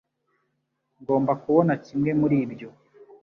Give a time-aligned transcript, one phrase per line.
[1.01, 2.69] Ngomba kubona kimwe muri ibyo